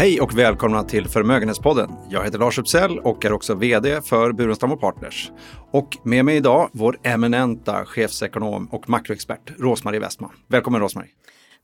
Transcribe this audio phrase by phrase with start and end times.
[0.00, 1.90] Hej och välkomna till Förmögenhetspodden.
[2.10, 5.30] Jag heter Lars Uppsell och är också VD för Burenstam Partners.
[5.70, 10.30] Och med mig idag vår eminenta chefsekonom och makroexpert Rosmarie Westman.
[10.48, 11.10] Välkommen Rosmarie!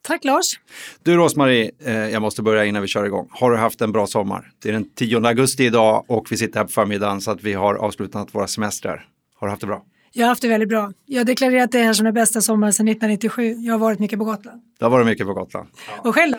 [0.02, 0.60] Tack Lars!
[1.02, 3.28] Du Rosmarie, eh, jag måste börja innan vi kör igång.
[3.30, 4.50] Har du haft en bra sommar?
[4.62, 7.52] Det är den 10 augusti idag och vi sitter här på förmiddagen så att vi
[7.52, 9.06] har avslutat våra semestrar.
[9.36, 9.82] Har du haft det bra?
[10.18, 10.92] Jag har haft det väldigt bra.
[11.06, 13.54] Jag har deklarerat det här som den bästa sommaren sedan 1997.
[13.58, 14.60] Jag har varit mycket på Gotland.
[14.78, 15.68] Det har varit mycket på Gotland.
[15.98, 16.34] Och själv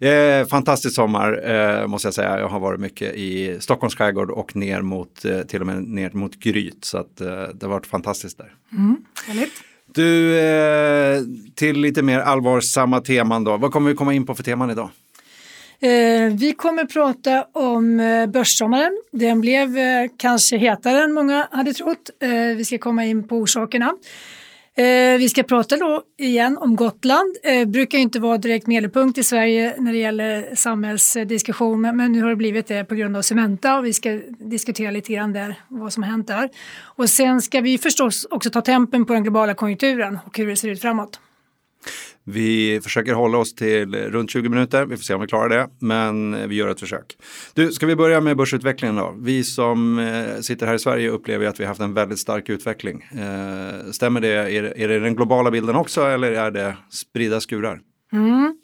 [0.00, 0.06] då?
[0.06, 2.38] Eh, fantastisk sommar eh, måste jag säga.
[2.38, 6.10] Jag har varit mycket i Stockholms skärgård och ner mot, eh, till och med ner
[6.12, 6.84] mot Gryt.
[6.84, 8.52] Så att, eh, det har varit fantastiskt där.
[8.72, 9.52] Mm, härligt.
[9.94, 11.20] Du, eh,
[11.54, 13.56] till lite mer allvarsamma teman då.
[13.56, 14.90] Vad kommer vi komma in på för teman idag?
[15.82, 19.02] Eh, vi kommer prata om eh, börssommaren.
[19.12, 22.10] Den blev eh, kanske hetare än många hade trott.
[22.56, 23.92] Vi ska komma in på orsakerna.
[25.18, 27.36] Vi ska prata då igen om Gotland.
[27.42, 32.30] Det brukar inte vara direkt medelpunkt i Sverige när det gäller samhällsdiskussion men nu har
[32.30, 35.92] det blivit det på grund av Cementa och vi ska diskutera lite grann där vad
[35.92, 36.48] som har hänt där.
[36.82, 40.56] Och sen ska vi förstås också ta tempen på den globala konjunkturen och hur det
[40.56, 41.20] ser ut framåt.
[42.24, 44.86] Vi försöker hålla oss till runt 20 minuter.
[44.86, 47.16] Vi får se om vi klarar det, men vi gör ett försök.
[47.54, 49.14] Du, ska vi börja med börsutvecklingen då?
[49.18, 52.48] Vi som eh, sitter här i Sverige upplever att vi har haft en väldigt stark
[52.48, 53.02] utveckling.
[53.12, 54.28] Eh, stämmer det?
[54.28, 57.80] Är, är det den globala bilden också eller är det spridda skurar?
[58.12, 58.56] Mm.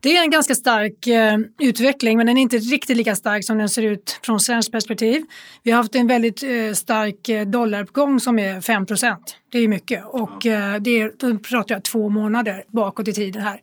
[0.00, 3.58] Det är en ganska stark eh, utveckling men den är inte riktigt lika stark som
[3.58, 5.22] den ser ut från svenskt perspektiv.
[5.62, 9.16] Vi har haft en väldigt eh, stark eh, dollaruppgång som är 5%
[9.52, 13.42] Det är mycket och eh, det är, då pratar jag två månader bakåt i tiden
[13.42, 13.60] här.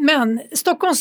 [0.00, 0.94] Men Stockholm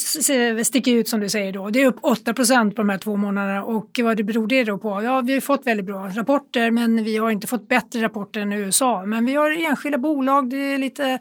[0.64, 1.70] sticker ut som du säger då.
[1.70, 4.78] Det är upp 8% på de här två månaderna och vad det beror det då
[4.78, 5.03] på?
[5.03, 8.53] Ja, vi har fått väldigt bra rapporter men vi har inte fått bättre rapporter än
[8.53, 9.06] USA.
[9.06, 11.20] Men vi har enskilda bolag, det är lite,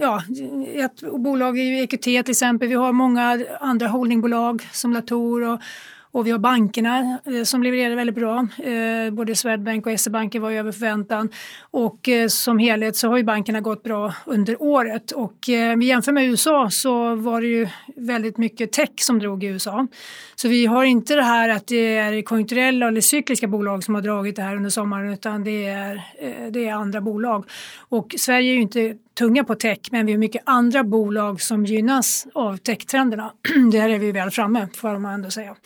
[0.00, 0.22] ja,
[0.74, 2.68] ett bolag i EQT till exempel.
[2.68, 5.60] Vi har många andra holdingbolag som Latour och
[6.14, 8.46] och vi har bankerna eh, som levererar väldigt bra.
[8.64, 11.28] Eh, både Swedbank och SE-banken var över förväntan.
[11.60, 15.10] Och eh, som helhet så har ju bankerna gått bra under året.
[15.10, 19.44] Och eh, vi jämför med USA så var det ju väldigt mycket tech som drog
[19.44, 19.86] i USA.
[20.34, 24.02] Så vi har inte det här att det är konjunkturella eller cykliska bolag som har
[24.02, 27.44] dragit det här under sommaren utan det är, eh, det är andra bolag.
[27.88, 31.64] Och Sverige är ju inte tunga på tech men vi har mycket andra bolag som
[31.64, 33.32] gynnas av techtrenderna.
[33.72, 35.56] Där är vi väl framme får man ändå säga.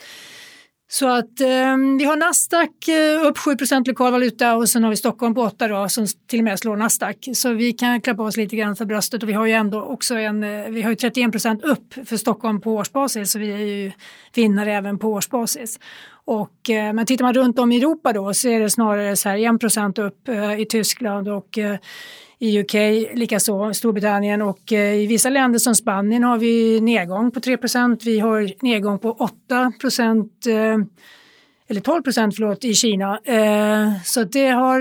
[0.91, 3.51] Så att eh, vi har Nasdaq eh, upp 7
[3.85, 6.75] lokal valuta och sen har vi Stockholm på 8 då, som till och med slår
[6.75, 7.29] Nasdaq.
[7.33, 10.15] Så vi kan klappa oss lite grann för bröstet och vi har ju ändå också
[10.15, 13.91] en, eh, vi har ju 31% upp för Stockholm på årsbasis så vi är ju
[14.33, 15.79] vinnare även på årsbasis.
[16.25, 19.29] Och, eh, men tittar man runt om i Europa då så är det snarare så
[19.29, 21.77] här 1% upp eh, i Tyskland och eh,
[22.39, 22.73] i UK
[23.13, 28.19] likaså, Storbritannien och eh, i vissa länder som Spanien har vi nedgång på 3% Vi
[28.19, 29.33] har nedgång på 8
[30.47, 30.77] eh,
[31.67, 33.19] eller 12 procent förlåt, i Kina.
[33.23, 34.79] Eh, så det, har,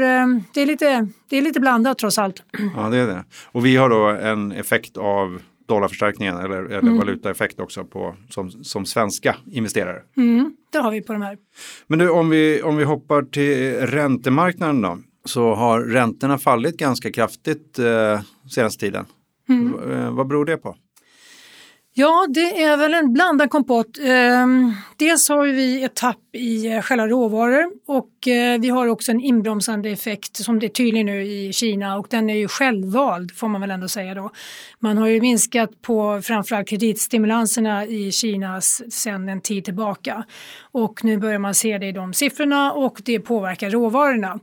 [0.54, 2.42] det, är lite, det är lite blandat trots allt.
[2.76, 3.24] Ja, det är det.
[3.44, 6.98] Och vi har då en effekt av dollarförstärkningen eller, eller mm.
[6.98, 10.02] valutaeffekt också på, som, som svenska investerare.
[10.16, 11.38] Mm, det har vi på de här.
[11.86, 17.12] Men du, om vi, om vi hoppar till räntemarknaden då så har räntorna fallit ganska
[17.12, 19.06] kraftigt eh, senaste tiden.
[19.48, 19.90] Mm.
[19.90, 20.76] Eh, vad beror det på?
[22.00, 23.98] Ja, det är väl en blandad kompott.
[24.02, 29.12] Ehm, dels har vi ett tapp i eh, själva råvaror och eh, vi har också
[29.12, 33.32] en inbromsande effekt som det är tydlig nu i Kina och den är ju självvald
[33.36, 34.30] får man väl ändå säga då.
[34.80, 40.24] Man har ju minskat på framförallt kreditstimulanserna i Kina sedan en tid tillbaka
[40.72, 44.40] och nu börjar man se det i de siffrorna och det påverkar råvarorna.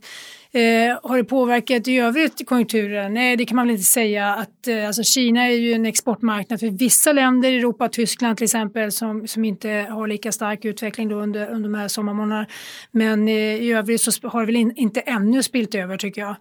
[0.56, 3.14] Eh, har det påverkat i övrigt konjunkturen?
[3.14, 4.34] Nej, det kan man väl inte säga.
[4.34, 8.44] Att, eh, alltså Kina är ju en exportmarknad för vissa länder i Europa, Tyskland till
[8.44, 12.48] exempel, som, som inte har lika stark utveckling då under, under de här sommarmånaderna.
[12.92, 16.36] Men eh, i övrigt så har det väl in, inte ännu spilt över tycker jag.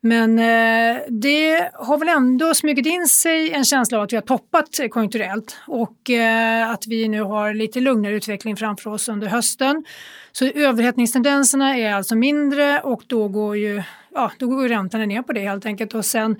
[0.00, 4.22] Men eh, det har väl ändå smugit in sig en känsla av att vi har
[4.22, 9.84] toppat konjunkturellt och eh, att vi nu har lite lugnare utveckling framför oss under hösten.
[10.32, 13.82] Så överhettningstendenserna är alltså mindre och då går ju
[14.14, 15.94] ja, då går räntorna ner på det helt enkelt.
[15.94, 16.36] Och sen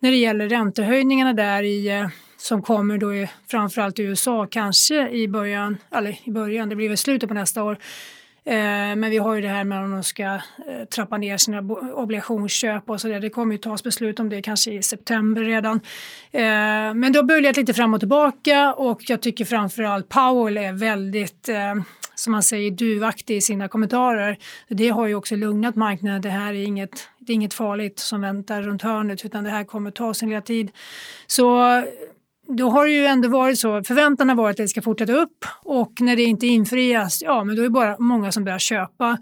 [0.00, 5.08] när det gäller räntehöjningarna där i eh, som kommer då i, framförallt i USA, kanske
[5.08, 7.78] i början, eller i början, det blir väl slutet på nästa år,
[8.46, 11.58] Eh, men vi har ju det här med om de ska eh, trappa ner sina
[11.94, 13.20] obligationsköp och så där.
[13.20, 15.80] Det kommer ju tas beslut om det kanske i september redan.
[16.32, 16.42] Eh,
[16.94, 21.48] men det har böljat lite fram och tillbaka och jag tycker framförallt Powell är väldigt
[22.14, 24.38] som man säger duvaktig i sina kommentarer.
[24.68, 26.22] Det har ju också lugnat marknaden.
[26.22, 29.64] Det här är inget, det är inget farligt som väntar runt hörnet utan det här
[29.64, 30.70] kommer ta sin lilla tid.
[31.26, 31.82] Så
[32.48, 35.44] då har det ju ändå varit så, förväntan har varit att det ska fortsätta upp
[35.62, 39.18] och när det inte infrias, ja men då är det bara många som börjar köpa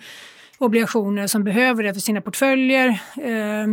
[0.59, 3.67] obligationer som behöver det för sina portföljer, eh,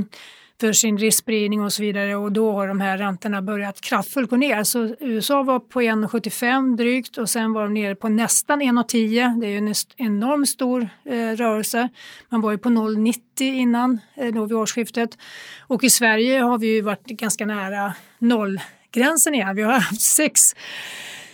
[0.61, 4.35] för sin riskspridning och så vidare och då har de här räntorna börjat kraftfullt gå
[4.35, 4.63] ner.
[4.63, 9.39] Så USA var på 1,75 drygt och sen var de nere på nästan 1,10.
[9.41, 11.89] Det är ju en enormt stor eh, rörelse.
[12.29, 15.17] Man var ju på 0,90 innan eh, då vid årsskiftet
[15.59, 18.59] och i Sverige har vi ju varit ganska nära noll
[18.91, 19.53] gränsen är.
[19.53, 20.55] Vi har haft sex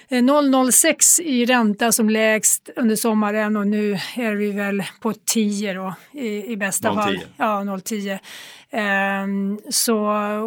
[0.10, 5.94] 0,06 i ränta som lägst under sommaren och nu är vi väl på 10 då
[6.12, 7.20] i, i bästa 0, fall.
[7.38, 8.20] Ja, 0,10.
[8.72, 9.98] Ehm, så,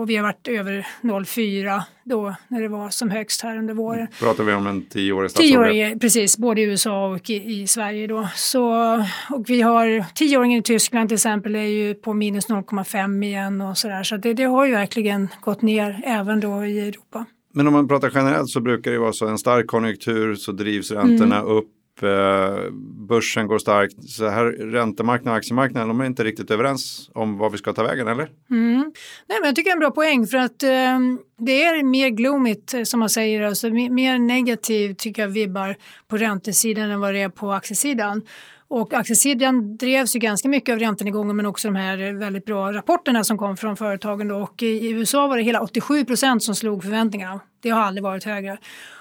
[0.00, 4.06] och vi har varit över 0,4 då när det var som högst här under våren.
[4.20, 5.70] Pratar vi om en tioårig statsobligat?
[5.70, 8.28] Tioårig, precis, både i USA och i, i, Sverige då.
[8.34, 8.94] Så,
[9.30, 13.78] och vi har tioåringen i Tyskland till exempel är ju på minus 0,5 igen och
[13.78, 14.02] sådär.
[14.02, 17.26] Så det, det har ju verkligen gått ner även då i Europa.
[17.52, 20.90] Men om man pratar generellt så brukar det vara så en stark konjunktur så drivs
[20.90, 21.48] räntorna mm.
[21.48, 21.68] upp
[22.02, 22.70] eh,
[23.08, 24.10] börsen går starkt.
[24.10, 27.82] Så här räntemarknaden och aktiemarknaden, de är inte riktigt överens om vad vi ska ta
[27.82, 28.28] vägen, eller?
[28.50, 28.92] Mm.
[29.28, 30.98] Nej, men jag tycker det är en bra poäng för att eh,
[31.38, 35.76] det är mer gloomigt eh, som man säger, alltså mer negativt tycker jag vibbar
[36.08, 38.22] på räntesidan än vad det är på aktiesidan.
[38.70, 43.24] Och aktiesidan drevs ju ganska mycket av räntenedgången men också de här väldigt bra rapporterna
[43.24, 44.28] som kom från företagen.
[44.28, 44.36] Då.
[44.36, 47.40] Och i USA var det hela 87 procent som slog förväntningarna.
[47.62, 48.58] Det har aldrig varit högre.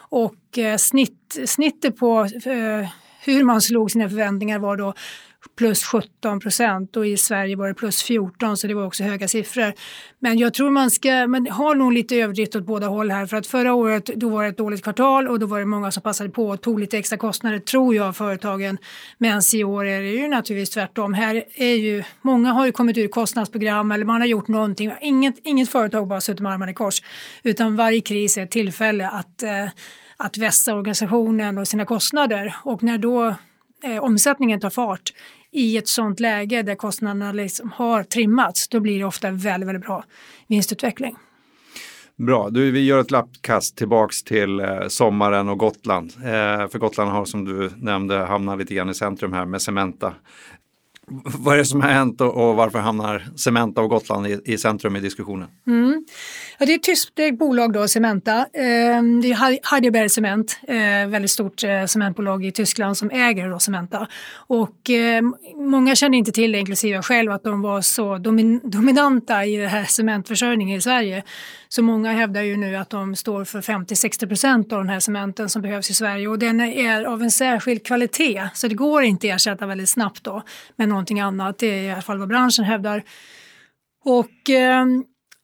[0.09, 2.89] Och eh, snitt, snittet på eh,
[3.23, 4.93] hur man slog sina förväntningar var då
[5.57, 9.27] plus 17 procent och i Sverige var det plus 14 så det var också höga
[9.27, 9.73] siffror.
[10.19, 13.37] Men jag tror man ska, man har nog lite överdrift åt båda håll här för
[13.37, 16.03] att förra året då var det ett dåligt kvartal och då var det många som
[16.03, 18.77] passade på och tog lite extra kostnader tror jag företagen.
[19.17, 21.13] Men i år är det ju naturligtvis tvärtom.
[21.13, 24.91] Här är ju, många har ju kommit ur kostnadsprogram eller man har gjort någonting.
[25.01, 27.01] Inget, inget företag bara suttit med armarna i kors
[27.43, 29.67] utan varje kris är ett tillfälle att eh,
[30.21, 33.35] att vässa organisationen och sina kostnader och när då
[33.83, 35.13] eh, omsättningen tar fart
[35.51, 39.85] i ett sånt läge där kostnaderna liksom har trimmats, då blir det ofta väldigt, väldigt
[39.85, 40.03] bra
[40.47, 41.15] vinstutveckling.
[42.15, 46.13] Bra, du, vi gör ett lappkast tillbaks till eh, sommaren och Gotland.
[46.17, 50.13] Eh, för Gotland har som du nämnde hamnat lite grann i centrum här med Cementa.
[51.23, 54.57] Vad är det som har hänt och, och varför hamnar Cementa och Gotland i, i
[54.57, 55.47] centrum i diskussionen?
[55.67, 56.05] Mm.
[56.59, 58.45] Ja, det är ett tyskt bolag då, Cementa.
[58.53, 60.75] Ehm, det är Heidelberg Cement, eh,
[61.09, 64.07] väldigt stort eh, cementbolag i Tyskland som äger då Cementa.
[64.33, 68.61] Och ehm, många känner inte till, det, inklusive jag själv, att de var så domin
[68.63, 71.23] dominanta i det här cementförsörjningen i Sverige.
[71.71, 75.49] Så många hävdar ju nu att de står för 50-60 procent av den här cementen
[75.49, 79.27] som behövs i Sverige och den är av en särskild kvalitet så det går inte
[79.27, 80.43] att ersätta väldigt snabbt då
[80.75, 81.57] med någonting annat.
[81.59, 83.03] Det är i alla fall vad branschen hävdar.
[84.03, 84.85] Och eh,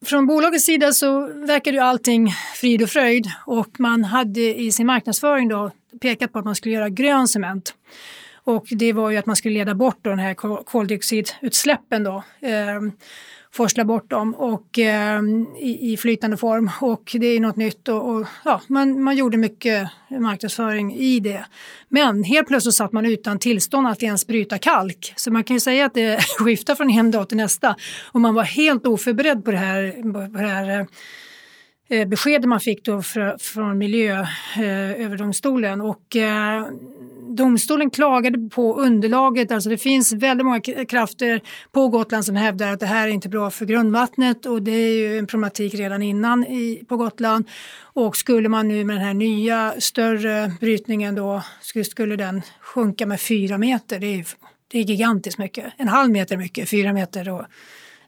[0.06, 4.88] från bolagets sida så verkade ju allting frid och fröjd och man hade i sin
[4.88, 5.72] marknadsföring då
[6.02, 7.74] pekat på att man skulle göra grön cement.
[8.44, 12.24] Och det var ju att man skulle leda bort då den här koldioxidutsläppen då.
[12.40, 12.82] Eh,
[13.56, 15.22] forsla bort dem och, eh,
[15.60, 16.72] i, i, flytande form.
[16.82, 21.46] Och det är något nytt och, och, ja, man, man gjorde mycket marknadsföring i det.
[21.90, 25.14] Men helt plötsligt satt man utan tillstånd att ens bryta kalk.
[25.16, 27.76] Så man kan ju säga att det skiftar från en dag till nästa.
[28.12, 30.88] Och man var helt oförberedd på det här, på det här
[31.90, 33.02] eh, beskedet man fick då
[33.40, 35.82] från Miljööverdomstolen.
[35.82, 36.68] Eh, och eh,
[37.36, 42.80] domstolen klagade på underlaget, alltså det finns väldigt många krafter på Gotland som hävdar att
[42.80, 46.44] det här är inte bra för grundvattnet och det är ju en problematik redan innan
[46.44, 47.50] i, på Gotland.
[47.82, 53.06] Och skulle man nu med den här nya större brytningen då, skulle, skulle den sjunka
[53.06, 54.26] med fyra meter, det är,
[54.72, 55.66] det är gigantiskt mycket.
[55.78, 57.46] En halv meter mycket, fyra meter då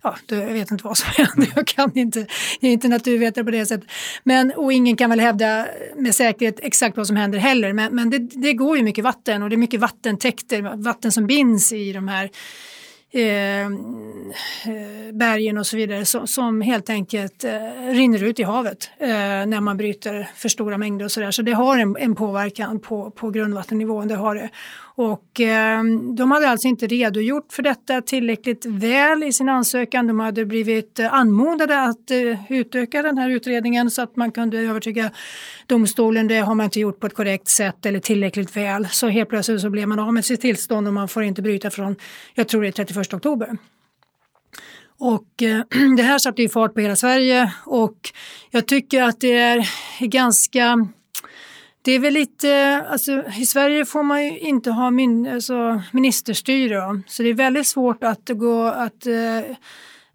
[0.01, 2.19] ja, jag vet inte vad som händer, jag kan inte,
[2.59, 3.89] jag är inte naturvetare på det sättet.
[4.23, 8.09] Men, och ingen kan väl hävda med säkerhet exakt vad som händer heller, men, men
[8.09, 11.93] det, det går ju mycket vatten och det är mycket vattentäkter, vatten som binds i
[11.93, 12.29] de här
[13.13, 13.67] eh, eh
[15.13, 19.61] bergen och så vidare som, som helt enkelt eh, rinner ut i havet eh, när
[19.61, 21.31] man bryter för stora mängder och sådär.
[21.31, 24.49] Så det har en, en påverkan på, på grundvattennivån, det har det.
[24.99, 25.83] Och eh,
[26.15, 30.07] de hade alltså inte redogjort för detta tillräckligt väl i sin ansökan.
[30.07, 34.59] De hade blivit eh, anmodade att eh, utöka den här utredningen så att man kunde
[34.59, 35.11] övertyga
[35.67, 36.27] domstolen.
[36.27, 38.87] Det har man inte gjort på ett korrekt sätt eller tillräckligt väl.
[38.87, 41.69] Så helt plötsligt så blev man av med sitt tillstånd och man får inte bryta
[41.69, 41.95] från,
[42.33, 43.57] jag tror det är 31 oktober.
[44.99, 45.61] Och eh,
[45.97, 47.97] det här satte ju fart på hela Sverige och
[48.51, 49.67] jag tycker att det är
[49.99, 50.87] ganska
[51.87, 57.01] det är väl lite, alltså i Sverige får man ju inte ha min, alltså, ministerstyre
[57.07, 59.55] så det är väldigt svårt att gå att, eh,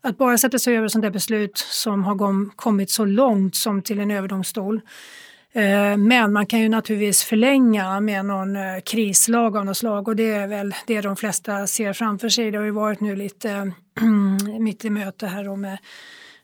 [0.03, 4.01] att bara sätta sig över sånt där beslut som har kommit så långt som till
[4.01, 4.81] en överdomstol.
[5.53, 10.17] Eh, men man kan ju naturligtvis förlänga med någon eh, krislag av något slag och
[10.17, 12.51] det är väl det de flesta ser framför sig.
[12.51, 13.73] Det har ju varit nu lite
[14.61, 15.79] mitt i möte här då med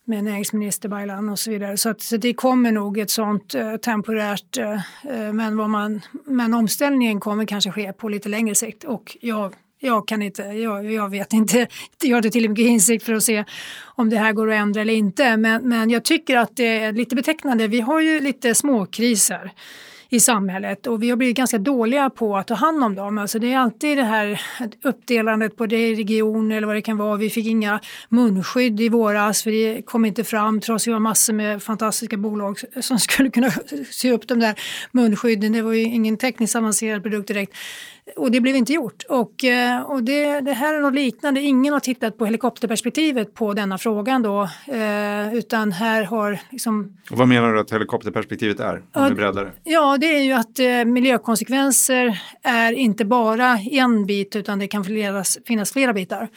[0.09, 1.77] med näringsminister Baylan och så vidare.
[1.77, 6.01] Så, att, så det kommer nog ett sånt eh, temporärt, eh, eh, men, vad man,
[6.25, 10.93] men omställningen kommer kanske ske på lite längre sikt och jag jag kan inte, jag,
[10.93, 11.59] jag vet inte,
[12.03, 13.45] jag har inte tillräckligt mycket insikt för att se
[13.85, 15.37] om det här går att ändra eller inte.
[15.37, 17.69] Men, men jag tycker att det är lite betecknande.
[17.69, 19.53] Vi har ju lite småkriser
[20.11, 23.19] i samhället och vi har blivit ganska dåliga på att ta hand om dem.
[23.19, 24.41] Alltså det är alltid det här
[24.83, 27.17] uppdelandet på det region eller vad det kan vara.
[27.17, 31.01] Vi fick inga munskydd i våras för det kom inte fram trots att vi har
[31.01, 33.51] massor med fantastiska bolag som skulle kunna
[33.91, 34.61] sy upp de där
[34.93, 35.53] munskydden.
[35.53, 37.57] Det var ju ingen tekniskt avancerad produkt direkt.
[38.17, 39.05] Och det blev inte gjort.
[39.09, 41.41] Och, eh, och det, det, här är något liknande.
[41.41, 44.43] Ingen har tittat på helikopterperspektivet på denna frågan då.
[44.67, 46.97] Eh, utan här har liksom...
[47.11, 48.77] Och vad menar du att helikopterperspektivet är?
[48.77, 49.53] Om ja, du breddar det?
[49.65, 54.85] Ja, det är ju att eh, miljökonsekvenser är inte bara en bit utan det kan
[55.47, 56.29] finnas flera bitar.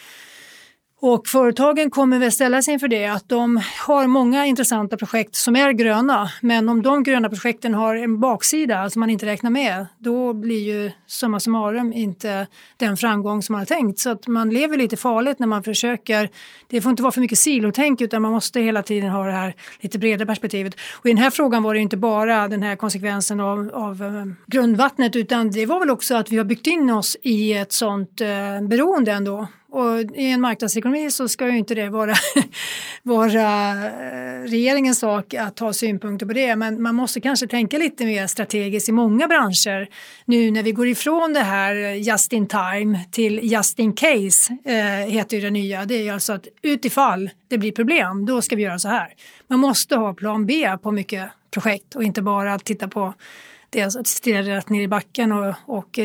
[1.03, 5.55] Och företagen kommer väl ställa sig inför det att de har många intressanta projekt som
[5.55, 6.31] är gröna.
[6.41, 10.59] Men om de gröna projekten har en baksida som man inte räknar med, då blir
[10.59, 13.99] ju summa summarum inte den framgång som man har tänkt.
[13.99, 16.29] Så att man lever lite farligt när man försöker.
[16.67, 19.55] Det får inte vara för mycket silotänk utan man måste hela tiden ha det här
[19.79, 20.75] lite bredare perspektivet.
[20.93, 24.25] Och i den här frågan var det inte bara den här konsekvensen av, av eh,
[24.47, 28.21] grundvattnet utan det var väl också att vi har byggt in oss i ett sånt
[28.21, 32.13] eh, beroende ändå och i en marknadsekonomi så ska ju inte det vara,
[33.03, 36.55] vara eh, regeringens sak att ha synpunkter på det.
[36.55, 39.87] Men man måste kanske tänka lite mer strategiskt i många branscher
[40.25, 44.57] nu när vi går ifrån det här eh, just in time till just in case
[44.65, 45.85] eh, heter ju det nya.
[45.85, 49.13] Det är ju alltså att utifall det blir problem, då ska vi göra så här.
[49.47, 53.13] Man måste ha plan B på mycket projekt och inte bara titta på
[53.71, 55.99] dels att stirra rätt ner i backen och, och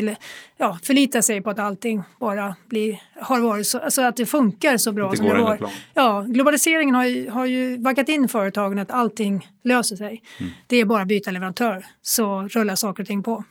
[0.57, 4.77] ja, förlita sig på att allting bara blir, har varit så, alltså att det funkar
[4.77, 5.69] så bra det som det var.
[5.93, 10.21] Ja, globaliseringen har ju, har ju vaggat in företagen att allting löser sig.
[10.39, 10.51] Mm.
[10.67, 13.43] Det är bara att byta leverantör så rullar saker och ting på.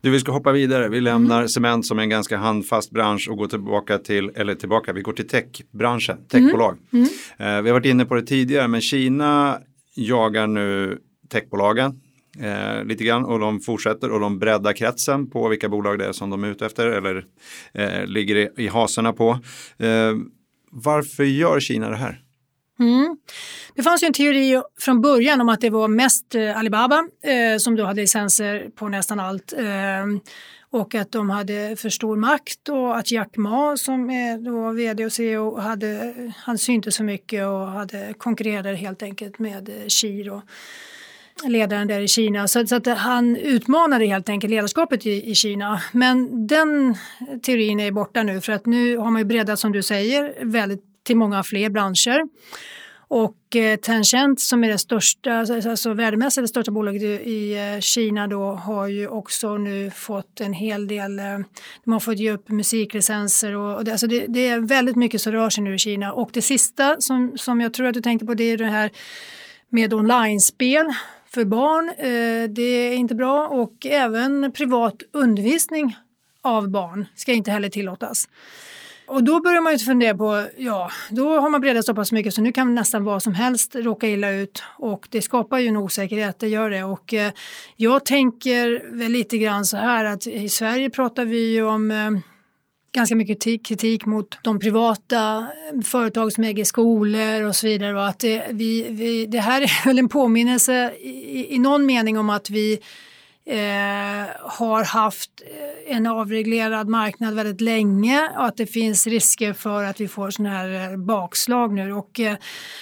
[0.00, 0.88] Du, vi ska hoppa vidare.
[0.88, 1.48] Vi lämnar mm.
[1.48, 5.28] cement som en ganska handfast bransch och går tillbaka till, eller tillbaka, vi går till
[5.28, 6.78] techbranschen, techbolag.
[6.92, 7.08] Mm.
[7.38, 7.56] Mm.
[7.56, 9.58] Eh, vi har varit inne på det tidigare, men Kina
[9.94, 10.98] jagar nu
[11.28, 12.00] techbolagen
[12.40, 16.12] eh, lite grann och de fortsätter och de breddar kretsen på vilka bolag det är
[16.12, 17.24] som de är ute efter eller
[17.72, 19.30] eh, ligger i, i haserna på.
[19.78, 20.14] Eh,
[20.70, 22.22] varför gör Kina det här?
[22.80, 23.16] Mm.
[23.74, 27.58] Det fanns ju en teori från början om att det var mest eh, Alibaba eh,
[27.58, 30.06] som då hade licenser på nästan allt eh,
[30.70, 35.04] och att de hade för stor makt och att Jack Ma som är då vd
[35.04, 40.30] och CEO hade, han syntes så mycket och hade konkurrerade helt enkelt med eh, Xi.
[40.30, 40.42] och
[41.46, 42.48] ledaren där i Kina.
[42.48, 45.82] Så, så, att han utmanade helt enkelt ledarskapet i, i, Kina.
[45.92, 46.96] Men den
[47.42, 50.84] teorin är borta nu för att nu har man ju breddat som du säger väldigt
[51.04, 52.22] till många fler branscher.
[53.10, 57.72] Och eh, Tencent som är det största, alltså, alltså värdemässigt det största bolaget i, i
[57.74, 61.38] eh, Kina då har ju också nu fått en hel del, eh,
[61.84, 65.20] de har fått ge upp musiklicenser och, och det, alltså det, det, är väldigt mycket
[65.20, 66.12] som rör sig nu i Kina.
[66.12, 68.90] Och det sista som, som jag tror att du tänkte på det är det här
[69.70, 70.86] med online-spel
[71.30, 71.88] för barn.
[71.88, 75.96] Eh, det är inte bra och även privat undervisning
[76.42, 78.28] av barn ska inte heller tillåtas.
[79.08, 82.34] Och då börjar man ju fundera på, ja, då har man breddat så pass mycket
[82.34, 85.76] så nu kan nästan vad som helst råka illa ut och det skapar ju en
[85.76, 86.84] osäkerhet, det gör det.
[86.84, 87.32] Och eh,
[87.76, 92.10] jag tänker väl lite grann så här att i Sverige pratar vi ju om eh,
[92.92, 97.96] ganska mycket kritik mot de privata eh, företag som äger skolor och så vidare.
[97.96, 102.18] Och att det, vi, vi, det här är väl en påminnelse i, i någon mening
[102.18, 102.80] om att vi
[103.48, 109.84] eh, har haft eh, en avreglerad marknad väldigt länge och att det finns risker för
[109.84, 111.92] att vi får sådana här eh, bakslag nu.
[111.92, 112.36] Och, eh,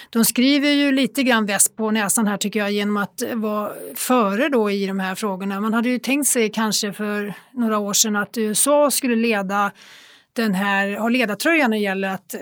[0.09, 4.49] de skriver ju lite grann väst på näsan här tycker jag genom att vara före
[4.49, 5.61] då i de här frågorna.
[5.61, 9.71] Man hade ju tänkt sig kanske för några år sedan att USA skulle leda
[10.33, 12.39] den här, ha ledartröjan när det gäller att eh,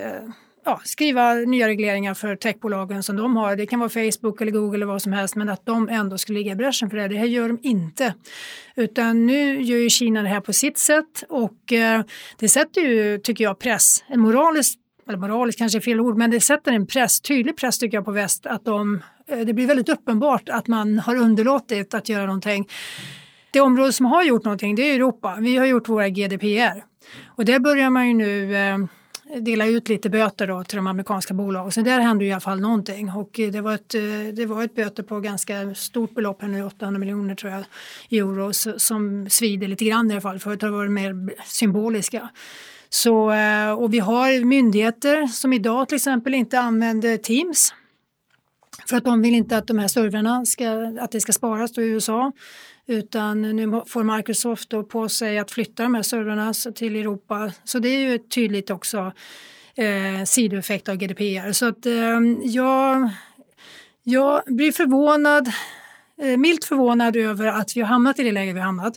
[0.66, 3.56] ja, skriva nya regleringar för techbolagen som de har.
[3.56, 6.40] Det kan vara Facebook eller Google eller vad som helst men att de ändå skulle
[6.40, 7.08] ligga i bräschen för det.
[7.08, 8.14] Det här gör de inte.
[8.76, 12.02] Utan nu gör ju Kina det här på sitt sätt och eh,
[12.40, 16.32] det sätter ju, tycker jag, press, en moralisk eller moraliskt kanske är fel ord, men
[16.32, 19.68] det sätter en press, tydlig press tycker jag på väst att de, eh, det blir
[19.68, 22.68] väldigt uppenbart att man har underlåtit att göra någonting.
[23.52, 25.38] Det område som har gjort någonting det är Europa.
[25.40, 26.84] Vi har gjort våra GDPR
[27.26, 28.78] och där börjar man ju nu eh,
[29.42, 31.72] dela ut lite böter då till de amerikanska bolagen.
[31.72, 34.02] Så där hände i alla fall någonting och eh, det var ett, eh,
[34.34, 37.64] det var ett böter på ganska stort belopp, här nu 800 miljoner tror jag,
[38.12, 40.40] euro som svider lite grann i alla fall.
[40.40, 42.30] Förut har det varit mer symboliska.
[42.90, 47.74] Så, eh, och vi har myndigheter som idag till exempel inte använder Teams
[48.90, 51.82] för att de vill inte att de här servrarna ska, att det ska sparas i
[51.82, 52.32] USA.
[52.88, 57.52] Utan nu får Microsoft då på sig att flytta de här servrarna till Europa.
[57.64, 59.12] Så det är ju tydligt också
[59.76, 61.52] eh, sidoeffekt av GDPR.
[61.52, 63.10] Så att eh, jag,
[64.04, 65.52] jag blir förvånad,
[66.22, 68.94] eh, milt förvånad över att vi har hamnat i det läge vi har hamnat.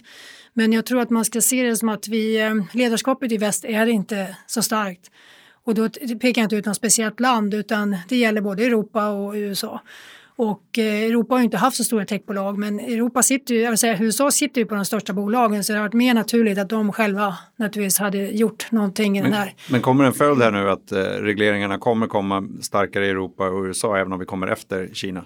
[0.52, 3.64] Men jag tror att man ska se det som att vi, eh, ledarskapet i väst
[3.64, 5.11] är inte så starkt.
[5.64, 5.88] Och då
[6.21, 9.80] pekar jag inte ut något speciellt land utan det gäller både Europa och USA.
[10.38, 13.78] Och eh, Europa har inte haft så stora techbolag men Europa sitter ju, jag vill
[13.78, 16.68] säga, USA sitter ju på de största bolagen så det har varit mer naturligt att
[16.68, 19.54] de själva naturligtvis hade gjort någonting i men, den här.
[19.71, 23.64] Men kommer en följd här nu att eh, regleringarna kommer komma starkare i Europa och
[23.64, 25.25] USA även om vi kommer efter Kina?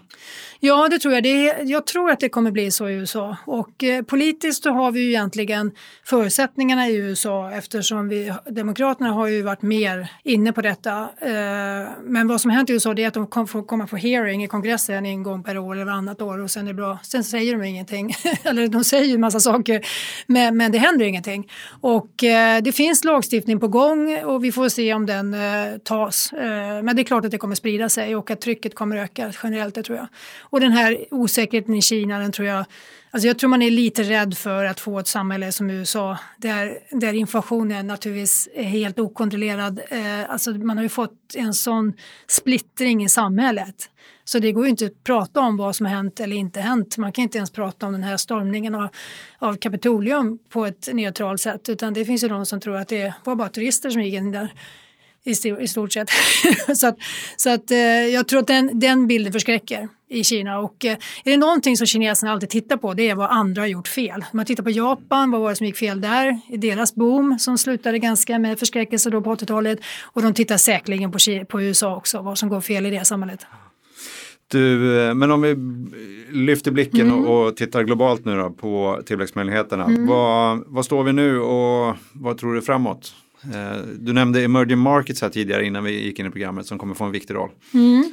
[0.64, 1.23] Ja, det tror jag.
[1.23, 3.37] Det är, jag tror att det kommer bli så i USA.
[3.47, 5.73] Och eh, politiskt så har vi ju egentligen
[6.04, 11.00] förutsättningarna i USA eftersom vi, Demokraterna har ju varit mer inne på detta.
[11.21, 14.45] Eh, men vad som hänt i USA är att de kom, får komma på hearing
[14.45, 16.99] i kongressen en gång per år eller varannat år och sen är det bra.
[17.02, 18.14] Sen säger de ingenting.
[18.42, 19.87] eller de säger ju en massa saker
[20.26, 21.50] men, men det händer ingenting.
[21.81, 26.33] Och eh, det finns lagstiftning på gång och vi får se om den eh, tas.
[26.33, 29.33] Eh, men det är klart att det kommer sprida sig och att trycket kommer öka
[29.42, 30.09] generellt, det tror jag.
[30.52, 32.64] Och den här osäkerheten i Kina, den tror jag,
[33.11, 36.78] alltså jag tror man är lite rädd för att få ett samhälle som USA där,
[36.90, 39.80] där inflationen naturligtvis är helt okontrollerad.
[39.90, 41.92] Eh, alltså man har ju fått en sån
[42.26, 43.90] splittring i samhället.
[44.25, 46.97] Så det går ju inte att prata om vad som har hänt eller inte hänt.
[46.99, 48.88] Man kan inte ens prata om den här stormningen av,
[49.38, 53.14] av Kapitolium på ett neutralt sätt utan det finns ju de som tror att det
[53.25, 54.52] var bara turister som gick in där
[55.25, 56.11] i, stort sett.
[56.76, 56.97] så att,
[57.37, 60.93] så att, eh, jag tror att den, den bilden förskräcker i Kina och eh,
[61.25, 64.25] är det någonting som kineserna alltid tittar på det är vad andra har gjort fel.
[64.32, 67.58] Man tittar på Japan, vad var det som gick fel där i deras boom som
[67.58, 72.23] slutade ganska med förskräckelse då på 80-talet och de tittar säkerligen på, på USA också,
[72.23, 73.47] vad som går fel i det samhället.
[74.49, 75.56] Du, eh, men om vi
[76.39, 77.25] lyfter blicken mm.
[77.25, 79.85] och, och, tittar globalt nu då på tillväxtmöjligheterna.
[79.85, 80.06] Mm.
[80.06, 83.15] Vad, vad står vi nu och vad tror du framåt?
[83.45, 86.95] Eh, du nämnde emerging markets här tidigare innan vi gick in i programmet som kommer
[86.95, 87.50] få en viktig roll.
[87.75, 88.13] Mm.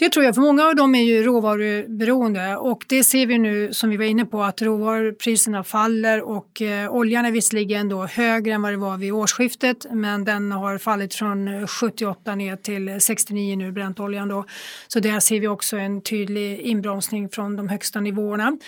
[0.00, 3.72] Det tror jag, för många av dem är ju råvaruberoende och det ser vi nu
[3.72, 8.54] som vi var inne på att råvarupriserna faller och eh, oljan är visserligen då högre
[8.54, 13.56] än vad det var vid årsskiftet men den har fallit från 78 ner till 69
[13.56, 14.44] nu, Brentoljan då.
[14.88, 18.58] Så där ser vi också en tydlig inbromsning från de högsta nivåerna.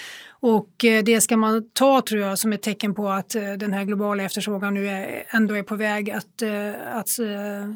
[0.40, 3.73] Och eh, det ska man ta tror jag som ett tecken på att eh, den
[3.73, 7.09] här globala efterfrågan nu är, ändå är på väg att, eh, att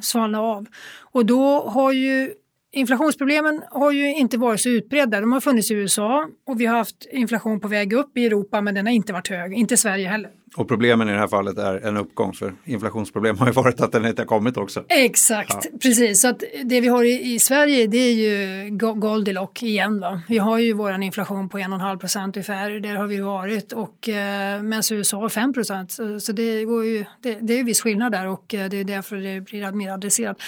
[0.05, 0.67] svalna av.
[1.13, 2.31] Och då har ju
[2.73, 5.21] Inflationsproblemen har ju inte varit så utbredda.
[5.21, 8.61] De har funnits i USA och vi har haft inflation på väg upp i Europa
[8.61, 10.31] men den har inte varit hög, inte i Sverige heller.
[10.57, 13.93] Och problemen i det här fallet är en uppgång för inflationsproblem har ju varit att
[13.93, 14.85] den inte har kommit också.
[14.89, 15.79] Exakt, ja.
[15.83, 16.21] precis.
[16.21, 20.01] Så att det vi har i, i, Sverige det är ju Goldilock igen.
[20.01, 20.21] Va?
[20.29, 23.73] Vi har ju vår inflation på 1,5 procent ungefär, där har vi varit.
[23.73, 25.93] Och, eh, medan USA har 5 procent.
[25.93, 28.77] Så, så, det, går ju, det, det är en viss skillnad där och eh, det
[28.77, 30.43] är därför det blir mer adresserat.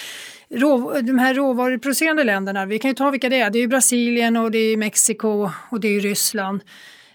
[0.49, 3.49] Rå, de här råvaruproducerande länderna, vi kan ju ta vilka det är.
[3.49, 6.61] Det är ju Brasilien och det är Mexiko och det är Ryssland.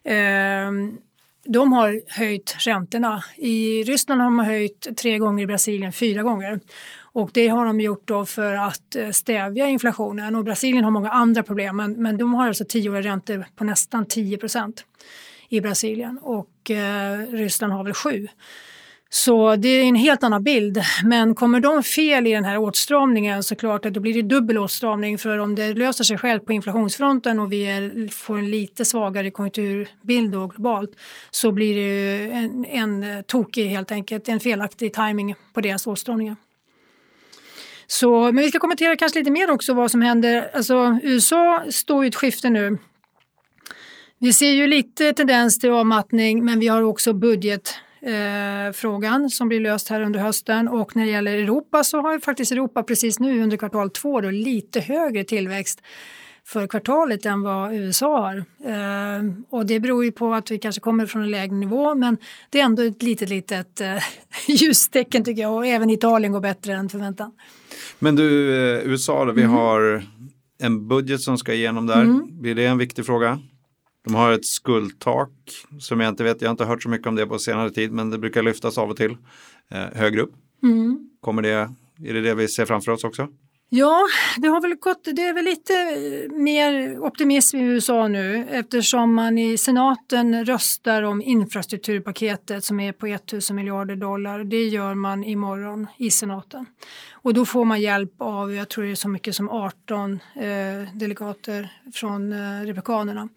[0.05, 0.15] Eh,
[1.45, 3.25] de har höjt räntorna.
[3.37, 6.61] I Ryssland har man höjt tre gånger, i Brasilien fyra gånger.
[7.01, 10.35] Och det har de gjort då för att eh, stävja inflationen.
[10.35, 14.07] Och Brasilien har många andra problem men, men de har alltså tioåriga räntor på nästan
[14.07, 14.85] 10 procent
[15.49, 18.29] i Brasilien och eh, Ryssland har väl 7.
[19.17, 20.83] Så det är en helt annan bild.
[21.05, 24.59] Men kommer de fel i den här åtstramningen så klart att då blir det dubbel
[24.59, 28.85] åtstramning för om det löser sig själv på inflationsfronten och vi är, får en lite
[28.85, 30.91] svagare konjunkturbild då globalt
[31.31, 36.37] så blir det en, en tokig helt enkelt, en felaktig timing på deras åtstramningar.
[37.87, 40.51] Så, men vi ska kommentera kanske lite mer också vad som händer.
[40.55, 42.79] Alltså, USA står i ett skifte nu.
[44.19, 49.49] Vi ser ju lite tendens till avmattning men vi har också budget eh, frågan som
[49.49, 52.83] blir löst här under hösten och när det gäller Europa så har ju faktiskt Europa
[52.83, 55.81] precis nu under kvartal två då lite högre tillväxt
[56.47, 58.37] för kvartalet än vad USA har.
[58.37, 62.17] Eh, och det beror ju på att vi kanske kommer från en lägre nivå men
[62.51, 63.97] det är ändå ett litet, litet eh,
[64.49, 67.33] ljustecken tycker jag och även Italien går bättre än förväntan.
[67.99, 69.55] Men du, eh, USA då, vi mm.
[69.55, 70.03] har
[70.59, 72.03] en budget som ska igenom där.
[72.03, 72.41] Mm.
[72.41, 73.39] Blir det en viktig fråga?
[74.05, 75.31] De har ett skuldtak
[75.81, 77.93] som jag inte vet, jag har inte hört så mycket om det på senare tid,
[77.93, 79.17] men det brukar lyftas av och till
[79.71, 80.33] eh, högre upp.
[80.63, 81.11] Mm.
[81.21, 81.71] Kommer det
[82.05, 83.29] Är det det vi ser framför oss också?
[83.77, 84.03] Ja,
[84.37, 85.75] det, har väl gått, det är väl lite
[86.33, 93.07] mer optimism i USA nu eftersom man i senaten röstar om infrastrukturpaketet som är på
[93.07, 94.45] 1000 miljarder dollar.
[94.45, 96.67] Det gör man imorgon i senaten.
[97.13, 100.95] Och då får man hjälp av, jag tror det är så mycket som 18 eh,
[100.95, 103.29] delegater från eh, Republikanerna.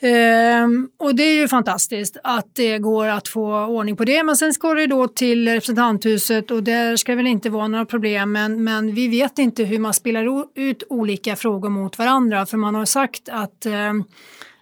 [0.00, 4.22] Ehm, och det är ju fantastiskt att det går att få ordning på det.
[4.22, 7.86] Men sen ska det då till representanthuset och där ska det väl inte vara några
[7.86, 8.32] problem.
[8.32, 12.46] Men, men vi vet inte hur man spelar ut olika frågor mot varandra.
[12.46, 13.92] För man har sagt att, eh,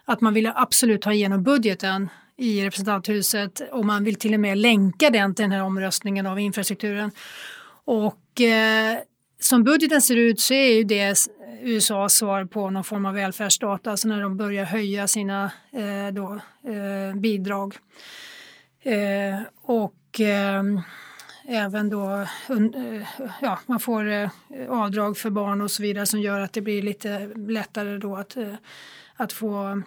[0.05, 4.57] att man vill absolut ha igenom budgeten i representanthuset och man vill till och med
[4.57, 7.11] länka den till den här omröstningen av infrastrukturen.
[7.85, 8.97] Och eh,
[9.39, 11.15] som budgeten ser ut så är ju det
[11.61, 16.39] USAs svar på någon form av välfärdsstat, alltså när de börjar höja sina eh, då,
[16.71, 17.77] eh, bidrag.
[18.83, 20.63] Eh, och eh,
[21.47, 23.07] även då, eh,
[23.41, 24.29] ja, man får eh,
[24.69, 28.37] avdrag för barn och så vidare som gör att det blir lite lättare då att,
[28.37, 28.53] eh,
[29.15, 29.81] att få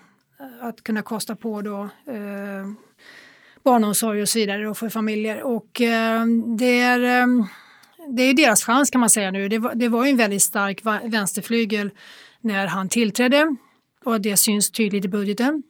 [0.61, 2.71] att kunna kosta på då eh,
[3.63, 5.43] barnomsorg och så vidare då för familjer.
[5.43, 6.27] Och eh,
[6.59, 7.25] det är
[8.17, 9.49] det är deras chans kan man säga nu.
[9.49, 11.91] Det var, det var en väldigt stark vänsterflygel
[12.41, 13.57] när han tillträdde
[14.05, 15.63] och det syns tydligt i budgeten.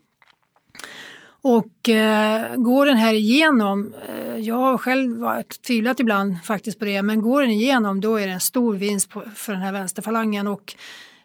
[1.43, 6.85] Och eh, går den här igenom, eh, jag har själv varit, tvivlat ibland faktiskt på
[6.85, 9.73] det, men går den igenom då är det en stor vinst på, för den här
[9.73, 10.75] vänsterfalangen och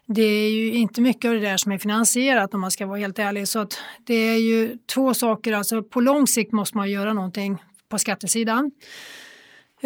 [0.06, 2.98] det är ju inte mycket av det där som är finansierat om man ska vara
[2.98, 3.48] helt ärlig.
[3.48, 7.62] Så att det är ju två saker, alltså på lång sikt måste man göra någonting
[7.88, 8.70] på skattesidan.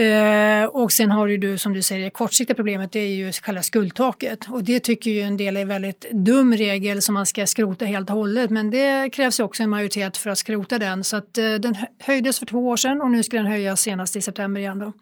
[0.01, 3.63] Eh, och sen har du som du säger det kortsiktiga problemet det är ju själva
[3.63, 7.47] skuldtaket och det tycker ju en del är en väldigt dum regel som man ska
[7.47, 11.05] skrota helt och hållet men det krävs ju också en majoritet för att skrota den
[11.05, 14.17] så att eh, den höjdes för två år sedan och nu ska den höjas senast
[14.17, 14.93] i september igen då.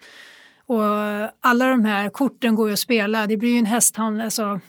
[0.67, 4.25] Och eh, alla de här korten går ju att spela, det blir ju en hästhandel.
[4.25, 4.61] Alltså,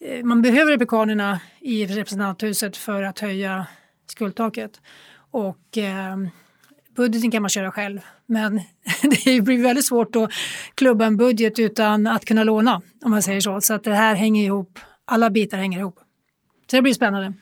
[0.00, 3.66] eh, man behöver republikanerna i representanthuset för att höja
[4.06, 4.80] skuldtaket.
[5.30, 6.16] Och eh,
[6.94, 8.60] budgeten kan man köra själv men
[9.24, 10.30] det blir väldigt svårt att
[10.74, 13.60] klubba en budget utan att kunna låna om man säger så.
[13.60, 16.00] Så att det här hänger ihop, alla bitar hänger ihop.
[16.70, 17.32] Så det blir spännande.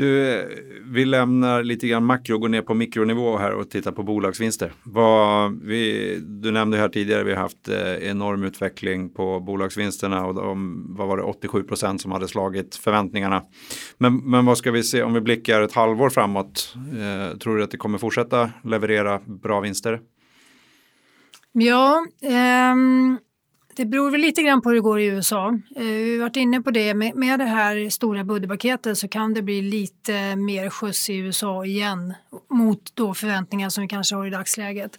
[0.00, 0.46] Du,
[0.84, 4.72] vi lämnar lite grann makro och går ner på mikronivå här och tittar på bolagsvinster.
[4.82, 10.34] Vad, vi, du nämnde här tidigare, vi har haft eh, enorm utveckling på bolagsvinsterna och
[10.34, 13.42] de, vad var det, 87 procent som hade slagit förväntningarna.
[13.98, 16.74] Men, men vad ska vi se om vi blickar ett halvår framåt?
[16.76, 20.00] Eh, tror du att det kommer fortsätta leverera bra vinster?
[21.52, 23.18] Ja, ehm
[23.80, 25.58] det beror väl lite grann på hur det går i USA.
[25.76, 29.34] Eh, vi har varit inne på det, med, med det här stora budgetpaketet så kan
[29.34, 32.14] det bli lite mer skjuts i USA igen
[32.50, 34.98] mot då förväntningar som vi kanske har i dagsläget.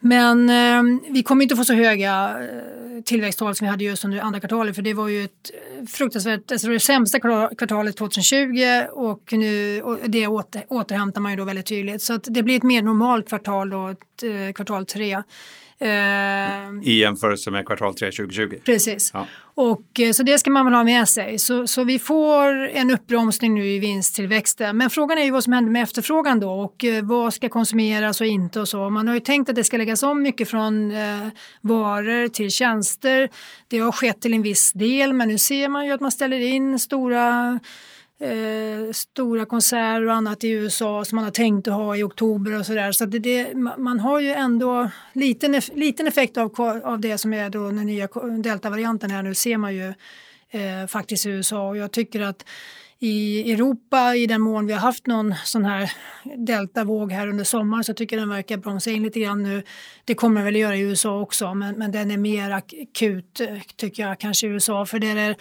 [0.00, 4.20] Men eh, vi kommer inte få så höga eh, tillväxttal som vi hade just under
[4.20, 5.50] andra kvartalet för det var ju ett
[5.88, 11.44] fruktansvärt, alltså det sämsta kvartalet 2020 och nu och det åter, återhämtar man ju då
[11.44, 12.02] väldigt tydligt.
[12.02, 15.22] Så att det blir ett mer normalt kvartal då, ett, eh, kvartal tre.
[15.82, 15.88] Eh,
[16.82, 18.54] I jämförelse med kvartal 3 2020.
[18.64, 19.10] Precis.
[19.14, 19.26] Ja.
[19.54, 21.38] Och, eh, så det ska man väl ha med sig.
[21.38, 24.76] Så, så vi får en uppbromsning nu i vinsttillväxten.
[24.76, 28.20] Men frågan är ju vad som händer med efterfrågan då och eh, vad ska konsumeras
[28.20, 28.90] och inte och så.
[28.90, 31.28] Man har ju tänkt att det ska läggas om mycket från eh,
[31.60, 33.28] varor till tjänster.
[33.68, 36.40] Det har skett till en viss del men nu ser man ju att man ställer
[36.40, 37.58] in stora
[38.22, 42.58] eh, stora konserter och annat i USA som man har tänkt att ha i oktober
[42.58, 42.92] och sådär.
[42.92, 47.50] Så, det, det, man har ju ändå liten, liten effekt av, av det som är
[47.50, 48.08] då den nya
[48.42, 49.88] deltavarianten här nu ser man ju
[50.50, 52.44] eh, faktiskt i USA och jag tycker att
[52.98, 55.92] i Europa i den mån vi har haft någon sån här
[56.36, 59.62] deltavåg här under sommaren så tycker jag den verkar bromsa in lite grann nu.
[60.04, 63.40] Det kommer väl att göra i USA också men, men den är mer akut
[63.76, 65.36] tycker jag kanske i USA för det är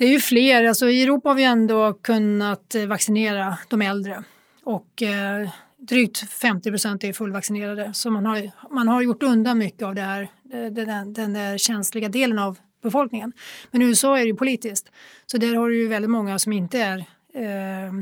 [0.00, 4.24] det är ju fler, alltså i Europa har vi ändå kunnat eh, vaccinera de äldre
[4.64, 7.90] och eh, drygt 50 procent är fullvaccinerade.
[7.94, 11.58] Så man har, man har gjort undan mycket av det här, eh, den, den där
[11.58, 13.32] känsliga delen av befolkningen.
[13.70, 14.92] Men i USA är det ju politiskt,
[15.26, 16.98] så där har du ju väldigt många som inte är
[17.34, 17.92] eh,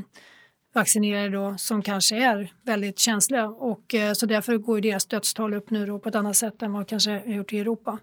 [0.74, 5.70] vaccinerade då, som kanske är väldigt känsliga och eh, så därför går deras dödstal upp
[5.70, 7.98] nu då på ett annat sätt än vad kanske har gjort i Europa.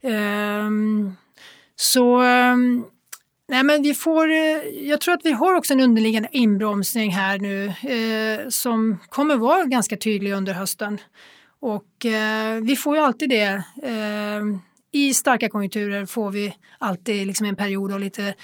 [0.00, 0.70] Eh,
[1.76, 2.84] så ehm,
[3.52, 7.38] Nej, men vi får, eh, jag tror att vi har också en underliggande inbromsning här
[7.38, 10.98] nu eh, som kommer vara ganska tydlig under hösten.
[11.60, 13.64] Och eh, vi får ju alltid det.
[13.82, 14.42] Eh,
[14.92, 18.34] I starka konjunkturer får vi alltid liksom en period av lite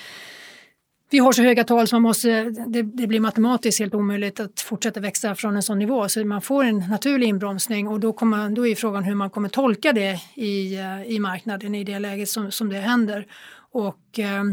[1.11, 4.61] vi har så höga tal så man måste, det, det, blir matematiskt helt omöjligt att
[4.61, 6.09] fortsätta växa från en sån nivå.
[6.09, 9.49] Så man får en naturlig inbromsning och då, kommer, då är frågan hur man kommer
[9.49, 13.27] tolka det i, eh, i marknaden i det läget som, som det händer.
[13.73, 14.45] Och, eh,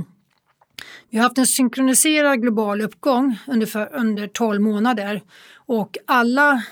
[1.09, 5.21] vi har haft en synkroniserad global uppgång under, under 12 månader
[5.55, 6.63] och alla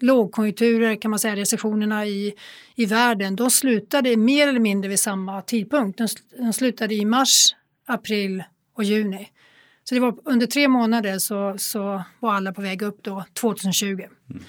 [0.00, 2.34] lågkonjunkturer, kan man säga, recessionerna i,
[2.74, 5.98] i världen, de slutade mer eller mindre vid samma tidpunkt.
[5.98, 7.54] De, de slutade i mars,
[7.86, 9.28] april och juni.
[9.84, 13.86] Så det var under tre månader så, så var alla på väg upp då 2020.
[13.86, 14.42] Mm.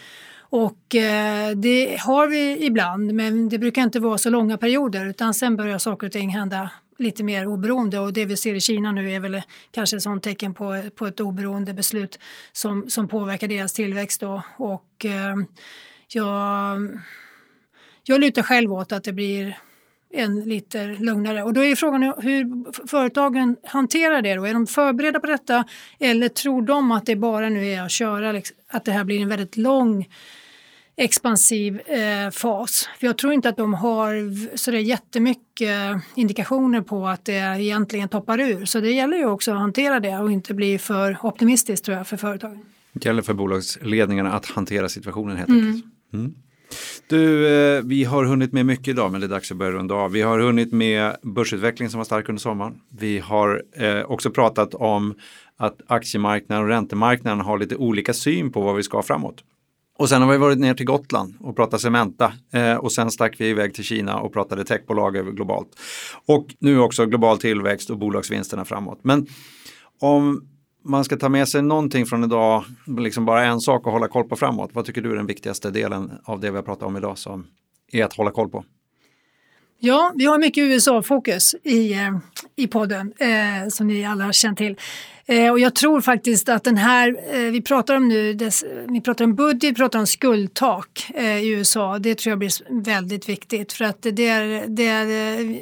[0.50, 5.34] Och eh, det har vi ibland, men det brukar inte vara så långa perioder utan
[5.34, 8.92] sen börjar saker och ting hända lite mer oberoende och det vi ser i Kina
[8.92, 12.20] nu är väl kanske ett sånt tecken på, på ett oberoende beslut
[12.52, 14.42] som, som påverkar deras tillväxt då.
[14.58, 15.36] Och eh,
[16.14, 16.78] jag,
[18.04, 19.58] jag lutar själv åt att det blir
[20.14, 21.44] en lite lugnare.
[21.44, 24.36] Och då är frågan hur företagen hanterar det.
[24.36, 24.46] Då.
[24.46, 25.66] Är de förberedda på detta
[26.00, 29.22] eller tror de att det bara nu är att köra, liksom, att det här blir
[29.22, 30.08] en väldigt lång
[30.98, 32.90] expansiv eh, fas.
[33.00, 37.34] För jag tror inte att de har så det är jättemycket indikationer på att det
[37.34, 38.66] egentligen toppar ur.
[38.66, 42.08] Så det gäller ju också att hantera det och inte bli för optimistisk tror jag
[42.08, 42.66] för företagen.
[42.94, 45.86] Det gäller för bolagsledningarna att hantera situationen helt enkelt.
[46.14, 46.26] Mm.
[46.26, 46.36] Mm.
[47.08, 49.96] Du, eh, vi har hunnit med mycket idag men det är dags att börja runda
[49.96, 50.12] av.
[50.12, 52.80] Vi har hunnit med börsutveckling som var stark under sommaren.
[53.00, 55.16] Vi har eh, också pratat om
[55.58, 59.44] att aktiemarknaden och räntemarknaden har lite olika syn på vad vi ska framåt.
[60.00, 63.36] Och sen har vi varit ner till Gotland och pratat Cementa eh, och sen stack
[63.40, 65.68] vi iväg till Kina och pratade techbolag över globalt.
[66.26, 69.00] Och nu också global tillväxt och bolagsvinsterna framåt.
[69.02, 69.28] Men
[70.00, 70.48] om
[70.86, 72.64] man ska ta med sig någonting från idag,
[72.98, 74.70] liksom bara en sak att hålla koll på framåt.
[74.74, 77.48] Vad tycker du är den viktigaste delen av det vi har pratat om idag som
[77.92, 78.64] är att hålla koll på?
[79.80, 82.18] Ja, vi har mycket USA-fokus i, eh,
[82.56, 84.76] i podden eh, som ni alla har känt till.
[85.26, 89.02] Eh, och jag tror faktiskt att den här, eh, vi pratar om nu, dess, vi
[89.02, 92.00] pratar om budget, vi pratar om skuldtak eh, i USA.
[92.00, 95.06] Det tror jag blir väldigt viktigt för att det är, det är,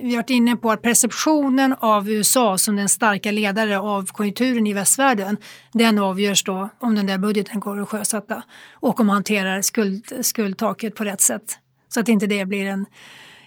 [0.04, 4.68] vi har varit inne på att perceptionen av USA som den starka ledare av konjunkturen
[4.68, 5.38] i västvärlden,
[5.74, 10.14] den avgörs då om den där budgeten går att sjösätta och om man hanterar skuld,
[10.22, 11.58] skuldtaket på rätt sätt.
[11.94, 12.86] Så att inte det blir en,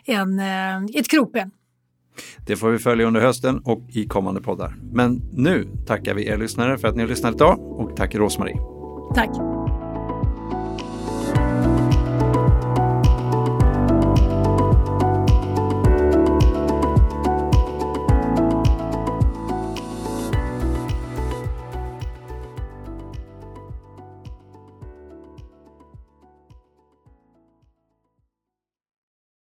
[0.09, 0.39] en,
[0.95, 1.51] ett kroppen.
[2.47, 4.77] Det får vi följa under hösten och i kommande poddar.
[4.93, 8.57] Men nu tackar vi er lyssnare för att ni har lyssnat idag och tack Rosmarie.
[9.15, 9.58] Tack.